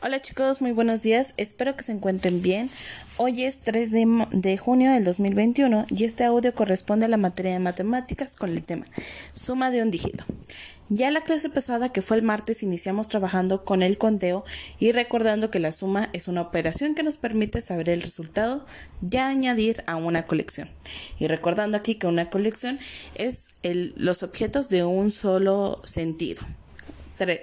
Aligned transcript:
Hola 0.00 0.20
chicos, 0.20 0.60
muy 0.60 0.70
buenos 0.70 1.00
días, 1.00 1.34
espero 1.38 1.74
que 1.74 1.82
se 1.82 1.90
encuentren 1.90 2.40
bien. 2.40 2.70
Hoy 3.16 3.42
es 3.42 3.58
3 3.58 3.90
de, 4.30 4.56
junio 4.56 4.92
del 4.92 5.02
2021 5.02 5.86
y 5.90 6.04
este 6.04 6.22
audio 6.22 6.54
corresponde 6.54 7.06
a 7.06 7.08
la 7.08 7.16
materia 7.16 7.50
de 7.50 7.58
matemáticas 7.58 8.36
con 8.36 8.50
el 8.50 8.62
tema 8.62 8.84
suma 9.34 9.72
de 9.72 9.82
un 9.82 9.90
dígito. 9.90 10.24
Ya 10.88 11.10
la 11.10 11.22
clase 11.22 11.50
pasada 11.50 11.88
que 11.88 12.00
fue 12.00 12.16
el 12.16 12.22
martes 12.22 12.62
iniciamos 12.62 13.08
trabajando 13.08 13.64
con 13.64 13.82
el 13.82 13.98
conteo 13.98 14.44
y 14.78 14.92
recordando 14.92 15.50
que 15.50 15.58
la 15.58 15.72
suma 15.72 16.10
es 16.12 16.28
una 16.28 16.42
operación 16.42 16.94
que 16.94 17.02
nos 17.02 17.16
permite 17.16 17.60
saber 17.60 17.90
el 17.90 18.00
resultado 18.00 18.64
y 19.02 19.16
añadir 19.16 19.82
a 19.88 19.96
una 19.96 20.26
colección. 20.26 20.68
Y 21.18 21.26
recordando 21.26 21.76
aquí 21.76 21.96
que 21.96 22.06
una 22.06 22.30
colección 22.30 22.78
es 23.16 23.48
los 23.64 24.22
objetos 24.22 24.68
de 24.68 24.84
un 24.84 25.10
solo 25.10 25.80
sentido. 25.82 26.40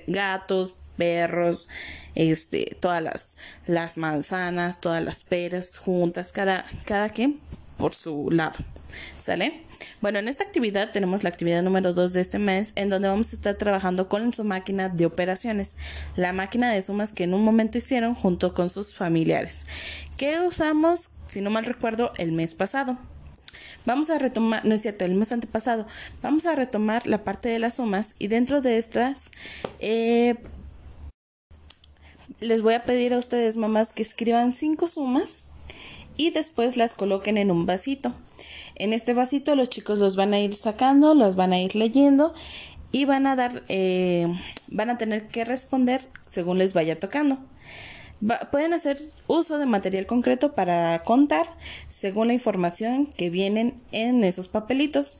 gatos, 0.08 0.85
perros, 0.98 1.68
este, 2.16 2.75
todas 2.82 3.02
las, 3.02 3.38
las 3.68 3.98
manzanas, 3.98 4.81
todas 4.81 5.03
las 5.03 5.23
peras 5.23 5.77
juntas, 5.77 6.31
cada, 6.31 6.66
cada 6.86 7.09
quien 7.09 7.40
por 7.77 7.94
su 7.94 8.31
lado. 8.31 8.55
¿Sale? 9.20 9.53
Bueno, 10.02 10.20
en 10.20 10.27
esta 10.27 10.44
actividad 10.44 10.91
tenemos 10.91 11.23
la 11.23 11.30
actividad 11.30 11.63
número 11.63 11.94
2 11.94 12.13
de 12.13 12.22
este 12.22 12.39
mes, 12.39 12.73
en 12.76 12.89
donde 12.89 13.08
vamos 13.08 13.31
a 13.31 13.36
estar 13.36 13.55
trabajando 13.55 14.08
con 14.08 14.34
su 14.34 14.44
máquina 14.44 14.89
de 14.89 15.05
operaciones, 15.05 15.76
la 16.16 16.34
máquina 16.34 16.72
de 16.72 16.81
sumas 16.81 17.12
que 17.12 17.23
en 17.23 17.34
un 17.34 17.44
momento 17.44 17.77
hicieron 17.77 18.16
junto 18.16 18.53
con 18.53 18.70
sus 18.70 18.94
familiares, 18.94 19.64
que 20.17 20.39
usamos, 20.39 21.09
si 21.27 21.41
no 21.41 21.50
mal 21.50 21.66
recuerdo, 21.66 22.12
el 22.17 22.31
mes 22.31 22.53
pasado. 22.53 22.98
Vamos 23.86 24.09
a 24.09 24.17
retomar, 24.17 24.66
no 24.66 24.73
es 24.73 24.81
cierto, 24.81 25.05
el 25.05 25.14
mes 25.14 25.31
antepasado, 25.31 25.86
vamos 26.23 26.45
a 26.45 26.55
retomar 26.55 27.05
la 27.05 27.23
parte 27.23 27.50
de 27.50 27.59
las 27.59 27.75
sumas 27.75 28.16
y 28.17 28.27
dentro 28.27 28.62
de 28.62 28.77
estas 28.77 29.30
eh, 29.80 30.36
les 32.45 32.62
voy 32.62 32.76
a 32.76 32.84
pedir 32.84 33.13
a 33.13 33.17
ustedes, 33.17 33.58
mamás, 33.58 33.91
que 33.91 34.04
escriban 34.04 34.53
cinco 34.53 34.88
sumas 34.88 35.45
y 36.17 36.31
después 36.31 36.78
las 36.78 36.95
coloquen 36.95 37.38
en 37.38 37.52
un 37.52 37.66
vasito. 37.66 38.14
En 38.75 38.94
este 38.94 39.14
vasito 39.14 39.56
los 39.56 39.70
chicos 39.70 40.00
los 40.00 40.16
van 40.16 40.33
a 40.33 40.39
ir 40.39 40.55
sacando, 40.55 41.14
los 41.14 41.36
van 41.36 41.53
a 41.53 41.59
ir 41.59 41.75
leyendo 41.75 42.33
y 42.92 43.05
van 43.05 43.28
a 43.28 43.36
dar, 43.36 43.64
eh, 43.70 44.28
van 44.67 44.89
a 44.89 44.97
tener 44.97 45.28
que 45.28 45.45
responder 45.45 46.02
según 46.30 46.58
les 46.58 46.73
vaya 46.73 47.00
tocando. 47.00 47.38
pueden 48.52 48.73
hacer 48.73 49.00
uso 49.27 49.59
de 49.59 49.66
material 49.66 50.05
concreto 50.05 50.53
para 50.53 51.03
contar 51.03 51.45
según 51.89 52.27
la 52.27 52.33
información 52.33 53.08
que 53.08 53.30
vienen 53.30 53.73
en 53.92 54.23
esos 54.23 54.48
papelitos. 54.48 55.17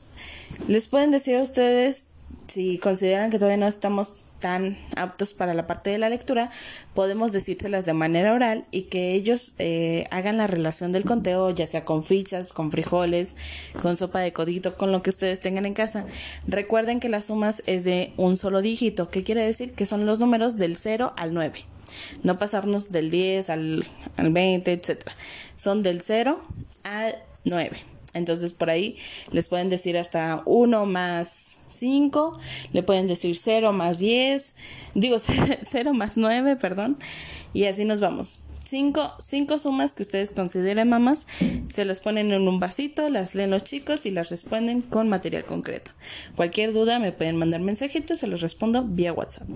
Les 0.66 0.88
pueden 0.88 1.10
decir 1.10 1.36
a 1.36 1.42
ustedes 1.42 2.15
si 2.48 2.78
consideran 2.78 3.30
que 3.30 3.38
todavía 3.38 3.56
no 3.56 3.68
estamos 3.68 4.22
tan 4.40 4.76
aptos 4.96 5.32
para 5.32 5.54
la 5.54 5.66
parte 5.66 5.90
de 5.90 5.98
la 5.98 6.08
lectura, 6.08 6.50
podemos 6.94 7.32
decírselas 7.32 7.86
de 7.86 7.94
manera 7.94 8.34
oral 8.34 8.64
y 8.70 8.82
que 8.82 9.14
ellos 9.14 9.54
eh, 9.58 10.06
hagan 10.10 10.36
la 10.36 10.46
relación 10.46 10.92
del 10.92 11.04
conteo, 11.04 11.50
ya 11.50 11.66
sea 11.66 11.84
con 11.84 12.04
fichas, 12.04 12.52
con 12.52 12.70
frijoles, 12.70 13.36
con 13.82 13.96
sopa 13.96 14.20
de 14.20 14.32
codito, 14.32 14.76
con 14.76 14.92
lo 14.92 15.02
que 15.02 15.10
ustedes 15.10 15.40
tengan 15.40 15.66
en 15.66 15.74
casa. 15.74 16.04
Recuerden 16.46 17.00
que 17.00 17.08
las 17.08 17.26
sumas 17.26 17.62
es 17.66 17.84
de 17.84 18.12
un 18.16 18.36
solo 18.36 18.62
dígito, 18.62 19.10
que 19.10 19.22
quiere 19.24 19.42
decir 19.42 19.72
que 19.72 19.86
son 19.86 20.06
los 20.06 20.20
números 20.20 20.56
del 20.56 20.76
0 20.76 21.12
al 21.16 21.32
9. 21.34 21.64
No 22.22 22.38
pasarnos 22.38 22.90
del 22.90 23.10
10 23.10 23.48
al, 23.50 23.84
al 24.16 24.32
20, 24.32 24.72
etc. 24.72 25.08
Son 25.56 25.82
del 25.82 26.02
0 26.02 26.40
al 26.84 27.16
9. 27.44 27.95
Entonces 28.16 28.52
por 28.52 28.70
ahí 28.70 28.96
les 29.32 29.48
pueden 29.48 29.68
decir 29.68 29.96
hasta 29.98 30.42
1 30.44 30.86
más 30.86 31.60
5, 31.70 32.38
le 32.72 32.82
pueden 32.82 33.06
decir 33.06 33.36
0 33.36 33.72
más 33.72 33.98
10, 33.98 34.54
digo 34.94 35.16
0 35.60 35.94
más 35.94 36.16
9, 36.16 36.56
perdón, 36.56 36.96
y 37.52 37.64
así 37.64 37.84
nos 37.84 38.00
vamos. 38.00 38.40
Cinco, 38.66 39.12
cinco 39.20 39.60
sumas 39.60 39.94
que 39.94 40.02
ustedes 40.02 40.32
consideren 40.32 40.88
mamás, 40.88 41.28
se 41.68 41.84
las 41.84 42.00
ponen 42.00 42.32
en 42.32 42.48
un 42.48 42.58
vasito, 42.58 43.08
las 43.08 43.36
leen 43.36 43.50
los 43.50 43.62
chicos 43.62 44.06
y 44.06 44.10
las 44.10 44.28
responden 44.30 44.82
con 44.82 45.08
material 45.08 45.44
concreto. 45.44 45.92
Cualquier 46.34 46.72
duda 46.72 46.98
me 46.98 47.12
pueden 47.12 47.36
mandar 47.36 47.60
mensajitos, 47.60 48.18
se 48.18 48.26
los 48.26 48.40
respondo 48.40 48.82
vía 48.82 49.12
WhatsApp. 49.12 49.48